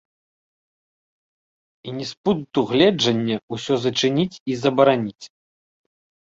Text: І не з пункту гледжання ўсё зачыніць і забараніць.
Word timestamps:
І 1.91 1.93
не 1.97 2.07
з 2.11 2.29
пункту 2.29 2.59
гледжання 2.71 3.37
ўсё 3.57 3.73
зачыніць 3.85 4.39
і 4.55 4.57
забараніць. 4.63 5.25